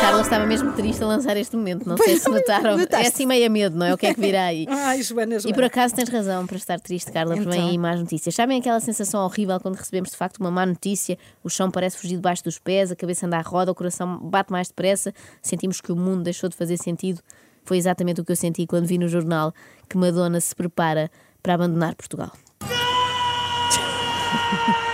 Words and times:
Carla 0.00 0.22
estava 0.22 0.46
mesmo 0.46 0.72
triste 0.72 1.02
a 1.02 1.06
lançar 1.06 1.36
este 1.36 1.56
momento. 1.56 1.88
Não 1.88 1.96
sei 1.96 2.18
se 2.18 2.28
notaram. 2.28 2.76
Notaste. 2.76 3.06
É 3.06 3.08
assim 3.08 3.26
meio 3.26 3.46
a 3.46 3.48
medo, 3.48 3.76
não 3.76 3.86
é? 3.86 3.94
O 3.94 3.98
que 3.98 4.06
é 4.06 4.14
que 4.14 4.20
virá 4.20 4.44
aí? 4.46 4.66
Ai, 4.68 5.02
Joana, 5.02 5.36
E 5.36 5.40
Joana. 5.40 5.54
por 5.54 5.64
acaso 5.64 5.94
tens 5.94 6.08
razão 6.08 6.46
para 6.46 6.56
estar 6.56 6.80
triste, 6.80 7.10
Carla, 7.12 7.34
porque 7.34 7.48
vem 7.48 7.58
Então. 7.58 7.70
aí 7.70 7.78
más 7.78 8.00
notícias. 8.00 8.34
Sabem 8.34 8.58
aquela 8.60 8.80
sensação 8.80 9.24
horrível 9.24 9.58
quando 9.60 9.76
recebemos 9.76 10.10
de 10.10 10.16
facto 10.16 10.38
uma 10.38 10.50
má 10.50 10.66
notícia? 10.66 11.18
O 11.44 11.48
chão 11.48 11.70
parece 11.70 11.96
fugir 11.98 12.16
debaixo 12.16 12.42
dos 12.44 12.58
pés, 12.58 12.90
a 12.90 12.96
cabeça 12.96 13.26
anda 13.26 13.38
à 13.38 13.42
roda, 13.42 13.70
o 13.70 13.74
coração 13.74 14.18
bate 14.18 14.50
mais 14.50 14.68
depressa, 14.68 15.12
sentimos 15.42 15.80
que 15.80 15.92
o 15.92 15.96
mundo 15.96 16.22
deixou 16.22 16.48
de 16.48 16.56
fazer 16.56 16.76
sentido. 16.78 17.20
Foi 17.64 17.76
exatamente 17.76 18.20
o 18.20 18.24
que 18.24 18.32
eu 18.32 18.36
senti 18.36 18.66
quando 18.66 18.86
vi 18.86 18.98
no 18.98 19.08
jornal 19.08 19.54
que 19.88 19.96
Madonna 19.96 20.40
se 20.40 20.54
prepara 20.54 21.10
para 21.42 21.54
abandonar 21.54 21.94
Portugal. 21.94 22.32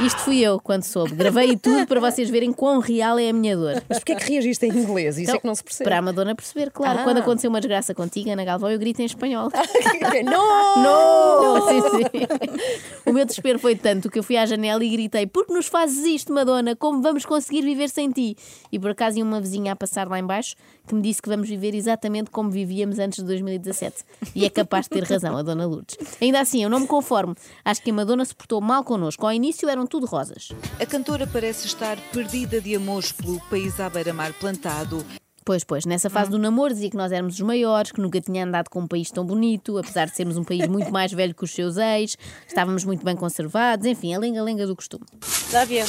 Isto 0.00 0.20
fui 0.20 0.40
eu 0.40 0.58
quando 0.58 0.82
soube. 0.84 1.14
Gravei 1.14 1.56
tudo 1.56 1.86
para 1.86 2.00
vocês 2.00 2.28
verem 2.30 2.52
quão 2.52 2.78
real 2.80 3.18
é 3.18 3.28
a 3.28 3.32
minha 3.32 3.56
dor. 3.56 3.82
Mas 3.88 3.98
porquê 3.98 4.12
é 4.12 4.16
que 4.16 4.32
reagiste 4.32 4.66
em 4.66 4.70
inglês? 4.70 5.16
Isso 5.16 5.22
Então, 5.24 5.36
é 5.36 5.38
que 5.38 5.46
não 5.46 5.54
se 5.54 5.62
percebe. 5.62 5.84
Para 5.84 5.98
a 5.98 6.02
Madonna 6.02 6.34
perceber, 6.34 6.70
claro. 6.70 7.00
Ah. 7.00 7.04
Quando 7.04 7.18
aconteceu 7.18 7.50
uma 7.50 7.60
desgraça 7.60 7.94
contigo, 7.94 8.30
Ana 8.30 8.44
Galvão, 8.44 8.70
eu 8.70 8.78
grito 8.78 9.00
em 9.00 9.04
espanhol. 9.04 9.50
não! 10.24 10.82
Não! 10.82 11.68
Sim, 11.68 11.80
sim. 11.80 13.00
O 13.06 13.12
meu 13.12 13.24
desespero 13.24 13.58
foi 13.58 13.76
tanto 13.76 14.10
que 14.10 14.18
eu 14.18 14.22
fui 14.22 14.36
à 14.36 14.46
janela 14.46 14.82
e 14.84 14.88
gritei: 14.88 15.26
Por 15.26 15.46
que 15.46 15.52
nos 15.52 15.66
fazes 15.66 16.04
isto, 16.04 16.32
Madonna? 16.32 16.74
Como 16.74 17.02
vamos 17.02 17.24
conseguir 17.24 17.62
viver 17.62 17.88
sem 17.88 18.10
ti? 18.10 18.36
E 18.70 18.78
por 18.78 18.90
acaso 18.90 19.18
ia 19.18 19.24
uma 19.24 19.40
vizinha 19.40 19.72
a 19.72 19.76
passar 19.76 20.08
lá 20.08 20.18
embaixo 20.18 20.54
que 20.86 20.94
me 20.94 21.02
disse 21.02 21.22
que 21.22 21.28
vamos 21.28 21.48
viver 21.48 21.74
exatamente 21.74 22.30
como 22.30 22.50
vivíamos 22.50 22.98
antes 22.98 23.20
de 23.20 23.24
2017. 23.24 24.04
E 24.34 24.44
é 24.44 24.50
capaz 24.50 24.86
de 24.86 24.90
ter 24.90 25.04
razão, 25.04 25.36
a 25.36 25.42
Dona 25.42 25.64
Lourdes. 25.64 25.96
Ainda 26.20 26.40
assim, 26.40 26.62
eu 26.62 26.68
não 26.68 26.80
me 26.80 26.86
conformo. 26.88 27.36
Acho 27.64 27.80
que 27.82 27.90
a 27.90 27.94
Madonna 27.94 28.24
se 28.24 28.34
portou 28.34 28.60
mal 28.60 28.82
connosco. 28.82 29.24
Ao 29.24 29.32
início 29.32 29.68
eram 29.82 29.86
tudo 29.86 30.06
rosas. 30.06 30.50
A 30.80 30.86
cantora 30.86 31.26
parece 31.26 31.66
estar 31.66 31.98
perdida 32.12 32.60
de 32.60 32.74
amores 32.74 33.12
pelo 33.12 33.40
país 33.48 33.78
à 33.80 33.90
beira-mar 33.90 34.32
plantado. 34.34 35.04
Pois, 35.44 35.64
pois, 35.64 35.84
nessa 35.84 36.08
fase 36.08 36.30
do 36.30 36.38
namoro 36.38 36.72
dizia 36.72 36.88
que 36.88 36.96
nós 36.96 37.10
éramos 37.10 37.34
os 37.34 37.40
maiores, 37.40 37.90
que 37.90 38.00
nunca 38.00 38.20
tinha 38.20 38.44
andado 38.44 38.68
com 38.68 38.80
um 38.80 38.86
país 38.86 39.10
tão 39.10 39.26
bonito, 39.26 39.76
apesar 39.76 40.06
de 40.06 40.14
sermos 40.14 40.36
um 40.36 40.44
país 40.44 40.68
muito 40.68 40.90
mais 40.92 41.12
velho 41.12 41.34
que 41.34 41.42
os 41.42 41.50
seus 41.50 41.76
ex, 41.76 42.16
estávamos 42.46 42.84
muito 42.84 43.04
bem 43.04 43.16
conservados, 43.16 43.84
enfim, 43.84 44.14
a 44.14 44.20
lenga-lenga 44.20 44.66
do 44.68 44.76
costume. 44.76 45.04
Love 45.52 45.78
you. 45.78 45.86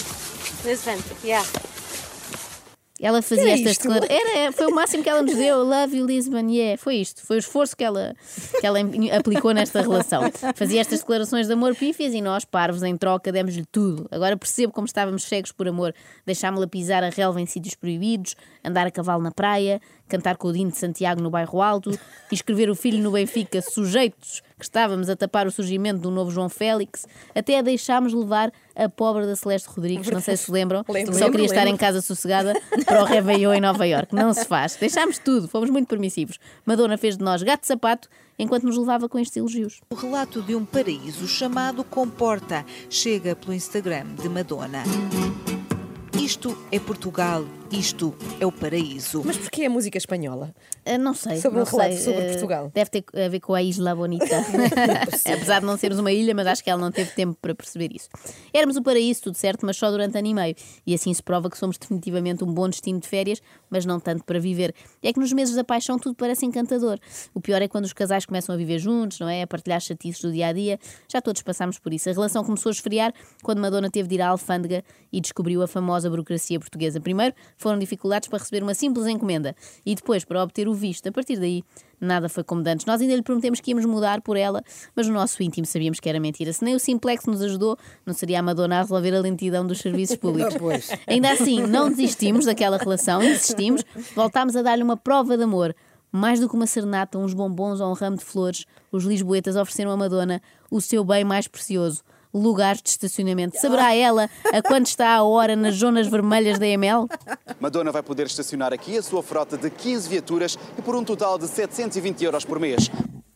Lisbon. 0.65 0.97
Yeah. 1.23 1.47
Ela 3.03 3.21
fazia 3.21 3.43
Que 3.43 3.51
esta 3.51 3.69
isto? 3.71 3.81
declaração. 3.89 4.15
Era, 4.15 4.51
foi 4.53 4.65
o 4.67 4.73
máximo 4.73 5.03
que 5.03 5.09
ela 5.09 5.21
nos 5.21 5.35
deu. 5.35 5.61
Love 5.63 5.97
you, 5.97 6.05
Lisbon, 6.05 6.47
yeah. 6.49 6.77
Foi 6.77 6.95
isto. 6.95 7.21
Foi 7.25 7.35
o 7.35 7.39
esforço 7.39 7.75
que 7.75 7.83
ela, 7.83 8.15
que 8.61 8.65
ela 8.65 8.79
aplicou 9.17 9.51
nesta 9.51 9.81
relação. 9.81 10.21
Fazia 10.55 10.79
estas 10.79 10.99
declarações 10.99 11.47
de 11.47 11.53
amor 11.53 11.75
pífias 11.75 12.13
e 12.13 12.21
nós, 12.21 12.45
parvos, 12.45 12.81
em 12.81 12.95
troca, 12.95 13.29
demos-lhe 13.29 13.65
tudo. 13.69 14.07
Agora 14.09 14.37
percebo 14.37 14.71
como 14.71 14.85
estávamos 14.85 15.23
cegos 15.23 15.51
por 15.51 15.67
amor. 15.67 15.93
Deixámo-la 16.25 16.65
pisar 16.65 17.03
a 17.03 17.09
relva 17.09 17.41
em 17.41 17.45
sítios 17.45 17.75
proibidos, 17.75 18.35
andar 18.63 18.87
a 18.87 18.91
cavalo 18.91 19.21
na 19.21 19.31
praia, 19.31 19.81
cantar 20.13 20.37
com 20.37 20.47
o 20.47 20.53
Dino 20.53 20.69
de 20.69 20.77
Santiago 20.77 21.19
no 21.19 21.31
bairro 21.31 21.59
Alto, 21.59 21.89
inscrever 22.31 22.69
o 22.69 22.75
filho 22.75 23.01
no 23.01 23.11
Benfica, 23.11 23.63
sujeitos 23.63 24.43
que 24.59 24.63
estávamos 24.63 25.09
a 25.09 25.15
tapar 25.15 25.47
o 25.47 25.51
surgimento 25.51 25.99
do 26.01 26.11
novo 26.11 26.29
João 26.29 26.49
Félix, 26.49 27.07
até 27.33 27.57
a 27.57 27.61
deixámos 27.63 28.13
levar 28.13 28.53
a 28.75 28.87
pobre 28.87 29.25
da 29.25 29.35
Celeste 29.35 29.67
Rodrigues, 29.69 30.07
não 30.09 30.21
sei 30.21 30.37
se 30.37 30.51
lembram, 30.51 30.85
Lembro, 30.87 31.13
só 31.13 31.25
queria 31.25 31.41
lembro, 31.41 31.45
estar 31.45 31.67
em 31.67 31.75
casa 31.75 31.99
sossegada 31.99 32.53
para 32.85 33.01
o 33.01 33.05
Réveillon 33.05 33.53
em 33.55 33.61
Nova 33.61 33.87
Iorque. 33.87 34.13
Não 34.13 34.31
se 34.33 34.45
faz. 34.45 34.75
Deixámos 34.75 35.17
tudo, 35.17 35.47
fomos 35.47 35.71
muito 35.71 35.87
permissivos. 35.87 36.39
Madonna 36.63 36.97
fez 36.97 37.17
de 37.17 37.23
nós 37.23 37.41
gato 37.41 37.61
de 37.61 37.67
sapato 37.67 38.07
enquanto 38.37 38.65
nos 38.65 38.77
levava 38.77 39.09
com 39.09 39.17
estes 39.17 39.37
elogios. 39.37 39.81
O 39.89 39.95
relato 39.95 40.43
de 40.43 40.55
um 40.55 40.63
paraíso 40.63 41.27
chamado 41.27 41.83
Comporta 41.83 42.63
chega 42.87 43.35
pelo 43.35 43.53
Instagram 43.53 44.05
de 44.21 44.29
Madonna. 44.29 44.83
Isto 46.21 46.57
é 46.71 46.79
Portugal, 46.79 47.43
isto 47.73 48.13
é 48.39 48.45
o 48.45 48.51
paraíso. 48.51 49.23
Mas 49.25 49.35
porquê 49.37 49.65
a 49.65 49.69
música 49.69 49.97
espanhola? 49.97 50.53
Ah, 50.85 50.97
não 50.97 51.13
sei. 51.13 51.37
Sobre 51.37 51.59
não 51.59 51.65
um 51.65 51.69
relato 51.69 51.93
sei. 51.95 52.03
sobre 52.03 52.25
Ah, 52.25 52.29
Portugal. 52.29 52.71
Deve 52.73 52.89
ter 52.89 53.03
a 53.25 53.29
ver 53.29 53.39
com 53.39 53.53
a 53.55 53.63
Isla 53.63 53.95
Bonita. 53.95 54.25
Apesar 55.33 55.59
de 55.59 55.65
não 55.65 55.75
sermos 55.77 55.99
uma 55.99 56.11
ilha, 56.11 56.35
mas 56.35 56.45
acho 56.45 56.63
que 56.63 56.69
ela 56.69 56.79
não 56.79 56.91
teve 56.91 57.11
tempo 57.11 57.35
para 57.41 57.55
perceber 57.55 57.89
isso. 57.93 58.09
Éramos 58.53 58.77
o 58.77 58.83
paraíso, 58.83 59.23
tudo 59.23 59.35
certo, 59.35 59.65
mas 59.65 59.75
só 59.75 59.89
durante 59.89 60.17
ano 60.17 60.27
e 60.27 60.33
meio. 60.33 60.55
E 60.85 60.93
assim 60.93 61.11
se 61.13 61.23
prova 61.23 61.49
que 61.49 61.57
somos 61.57 61.77
definitivamente 61.77 62.43
um 62.43 62.53
bom 62.53 62.69
destino 62.69 62.99
de 62.99 63.07
férias, 63.07 63.41
mas 63.69 63.85
não 63.85 63.99
tanto 63.99 64.23
para 64.23 64.39
viver. 64.39 64.73
É 65.01 65.11
que 65.11 65.19
nos 65.19 65.33
meses 65.33 65.55
da 65.55 65.63
paixão 65.63 65.97
tudo 65.97 66.15
parece 66.15 66.45
encantador. 66.45 66.99
O 67.33 67.41
pior 67.41 67.61
é 67.61 67.67
quando 67.67 67.85
os 67.85 67.93
casais 67.93 68.25
começam 68.25 68.53
a 68.53 68.57
viver 68.57 68.77
juntos, 68.77 69.19
não 69.19 69.27
é? 69.27 69.41
A 69.41 69.47
partilhar 69.47 69.81
chatices 69.81 70.21
do 70.21 70.31
dia 70.31 70.47
a 70.47 70.53
dia. 70.53 70.79
Já 71.11 71.21
todos 71.21 71.41
passámos 71.41 71.79
por 71.79 71.91
isso. 71.91 72.07
A 72.09 72.13
relação 72.13 72.43
começou 72.43 72.69
a 72.69 72.73
esfriar 72.73 73.13
quando 73.41 73.59
Madonna 73.59 73.89
teve 73.89 74.07
de 74.07 74.15
ir 74.15 74.21
à 74.21 74.27
alfândega 74.29 74.83
e 75.11 75.19
descobriu 75.19 75.61
a 75.63 75.67
famosa 75.67 76.09
burocracia 76.09 76.59
portuguesa. 76.59 76.99
Primeiro 76.99 77.33
foram 77.63 77.79
dificuldades 77.79 78.27
para 78.27 78.39
receber 78.39 78.61
uma 78.61 78.73
simples 78.73 79.07
encomenda 79.07 79.55
e 79.85 79.95
depois 79.95 80.23
para 80.25 80.43
obter 80.43 80.67
o 80.67 80.73
visto. 80.73 81.07
A 81.07 81.11
partir 81.11 81.39
daí, 81.39 81.63
nada 81.99 82.27
foi 82.27 82.43
como 82.43 82.61
antes. 82.67 82.85
Nós 82.85 83.01
ainda 83.01 83.15
lhe 83.15 83.23
prometemos 83.23 83.59
que 83.61 83.71
íamos 83.71 83.85
mudar 83.85 84.21
por 84.21 84.35
ela, 84.35 84.61
mas 84.95 85.07
no 85.07 85.13
nosso 85.13 85.41
íntimo 85.41 85.65
sabíamos 85.65 85.99
que 85.99 86.09
era 86.09 86.19
mentira. 86.19 86.51
Se 86.51 86.63
nem 86.63 86.75
o 86.75 86.79
Simplex 86.79 87.25
nos 87.25 87.41
ajudou, 87.41 87.77
não 88.05 88.13
seria 88.13 88.39
a 88.39 88.43
Madonna 88.43 88.79
a 88.79 88.81
resolver 88.81 89.15
a 89.15 89.21
lentidão 89.21 89.65
dos 89.65 89.79
serviços 89.79 90.17
públicos. 90.17 90.53
Pois. 90.63 90.89
Ainda 91.07 91.31
assim, 91.31 91.61
não 91.65 91.89
desistimos 91.89 92.45
daquela 92.45 92.77
relação, 92.77 93.23
insistimos, 93.23 93.83
voltámos 94.15 94.55
a 94.55 94.61
dar-lhe 94.61 94.83
uma 94.83 94.95
prova 94.95 95.35
de 95.35 95.43
amor. 95.43 95.75
Mais 96.11 96.39
do 96.39 96.47
que 96.47 96.55
uma 96.55 96.67
serenata, 96.67 97.17
uns 97.17 97.33
bombons 97.33 97.81
ou 97.81 97.89
um 97.89 97.93
ramo 97.93 98.17
de 98.17 98.23
flores, 98.23 98.65
os 98.91 99.03
lisboetas 99.03 99.55
ofereceram 99.55 99.91
a 99.91 99.97
Madonna 99.97 100.41
o 100.69 100.79
seu 100.79 101.03
bem 101.03 101.23
mais 101.23 101.47
precioso. 101.47 102.03
Lugares 102.33 102.81
de 102.81 102.89
estacionamento. 102.89 103.59
Saberá 103.59 103.93
ela 103.93 104.29
a 104.51 104.61
quanto 104.61 104.87
está 104.87 105.13
a 105.13 105.23
hora 105.23 105.55
nas 105.55 105.75
zonas 105.75 106.07
vermelhas 106.07 106.57
da 106.57 106.65
EML? 106.65 107.07
Madonna 107.59 107.91
vai 107.91 108.01
poder 108.01 108.25
estacionar 108.25 108.73
aqui 108.73 108.97
a 108.97 109.03
sua 109.03 109.21
frota 109.21 109.55
de 109.55 109.69
15 109.69 110.09
viaturas 110.09 110.57
e 110.77 110.81
por 110.81 110.95
um 110.95 111.03
total 111.03 111.37
de 111.37 111.47
720 111.47 112.23
euros 112.23 112.43
por 112.43 112.59
mês. 112.59 112.89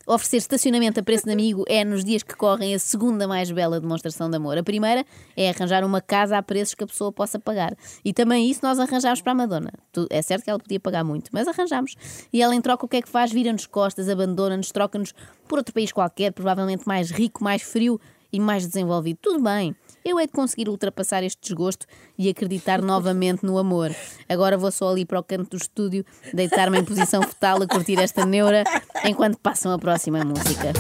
Oferecer 0.10 0.38
estacionamento 0.38 1.02
a 1.02 1.04
preço 1.04 1.26
de 1.26 1.34
amigo 1.34 1.66
é, 1.68 1.84
nos 1.84 2.04
dias 2.04 2.24
que 2.24 2.34
correm, 2.34 2.74
a 2.74 2.80
segunda 2.80 3.28
mais 3.28 3.52
bela 3.52 3.78
demonstração 3.78 4.30
de 4.30 4.38
amor. 4.38 4.58
A 4.58 4.64
primeira 4.64 5.06
é 5.36 5.50
arranjar 5.50 5.84
uma 5.84 6.00
casa 6.00 6.38
a 6.38 6.42
preços 6.42 6.74
que 6.74 6.84
a 6.86 6.88
pessoa 6.88 7.12
possa 7.12 7.38
pagar. 7.38 7.76
E 8.06 8.14
também 8.14 8.50
isso 8.50 8.62
nós 8.64 8.80
arranjámos 8.80 9.22
para 9.22 9.34
a 9.34 9.36
Madonna. 9.36 9.74
É 10.10 10.22
certo 10.22 10.46
que 10.46 10.50
ela 10.50 10.60
podia 10.60 10.80
pagar 10.80 11.04
muito, 11.04 11.30
mas 11.34 11.46
arranjámos. 11.46 11.96
E 12.32 12.42
ela, 12.42 12.56
em 12.56 12.62
troca, 12.62 12.86
o 12.86 12.88
que 12.88 12.96
é 12.96 13.02
que 13.02 13.10
faz? 13.10 13.34
Vira-nos 13.34 13.68
costas, 13.68 14.08
abandona-nos, 14.08 14.72
troca-nos 14.72 15.14
por 15.46 15.60
outro 15.60 15.74
país 15.74 15.92
qualquer, 15.92 16.32
provavelmente 16.32 16.88
mais 16.88 17.12
rico, 17.12 17.44
mais 17.44 17.62
frio 17.62 18.00
e 18.32 18.40
mais 18.40 18.66
desenvolvido. 18.66 19.20
Tudo 19.22 19.44
bem. 19.44 19.76
Eu 20.06 20.20
hei 20.20 20.26
de 20.28 20.32
conseguir 20.34 20.70
ultrapassar 20.70 21.24
este 21.24 21.40
desgosto 21.42 21.86
e 22.18 22.30
acreditar 22.30 22.82
novamente 22.82 23.46
no 23.46 23.58
amor. 23.58 23.94
Agora 24.30 24.58
vou 24.58 24.72
só 24.72 24.90
ali 24.90 25.06
para 25.06 25.20
o 25.20 25.24
canto 25.24 25.50
do 25.52 25.58
estúdio, 25.58 26.06
deitar-me 26.34 26.80
em 26.80 26.84
posição 26.84 27.22
fetal 27.22 27.62
a 27.62 27.68
curtir 27.68 28.00
esta 28.00 28.26
neura 28.26 28.64
enquanto 29.04 29.38
passam 29.38 29.72
a 29.74 29.78
próxima 29.78 30.24
música. 30.24 30.72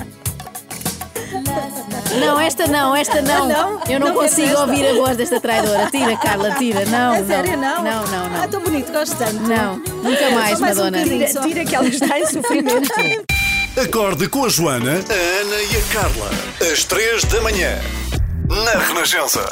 Não, 2.19 2.40
esta 2.40 2.68
não, 2.68 2.96
esta 2.96 3.22
não. 3.22 3.47
Não? 3.47 3.84
Eu 3.90 4.00
não, 4.00 4.07
Não 4.07 4.16
consigo 4.16 4.47
esta? 4.47 4.62
ouvir 4.62 4.88
a 4.88 4.94
voz 4.94 5.18
desta 5.18 5.40
traidora. 5.40 5.90
Tira, 5.91 6.18
Carla, 6.18 6.52
tira. 6.56 6.86
Não, 6.86 7.13
É 7.13 7.19
não. 7.19 7.28
sério, 7.28 7.57
não? 7.57 7.84
Não, 7.84 8.07
não, 8.07 8.30
não. 8.30 8.44
Ah, 8.44 8.47
tão 8.47 8.62
bonito, 8.62 8.91
gosto 8.91 9.16
tanto. 9.18 9.36
Não, 9.44 9.78
nunca 9.78 10.31
mais, 10.31 10.59
mais 10.59 10.78
um 10.78 10.84
Madonna. 10.86 10.97
bocadinho. 11.03 11.28
Tira, 11.28 11.41
tira 11.44 11.66
que 11.66 11.75
ela 11.75 11.88
está 11.88 12.19
em 12.19 12.25
sofrimento. 12.25 12.90
Acorde 13.78 14.28
com 14.30 14.44
a 14.46 14.50
Joana, 14.50 14.94
a 15.37 15.37
Ana 15.47 15.62
e 15.62 15.78
a 15.78 15.81
Carla. 15.94 16.30
Às 16.59 16.84
três 16.84 17.24
da 17.24 17.40
manhã. 17.40 17.80
Na 18.50 18.80
Renascença. 18.80 19.46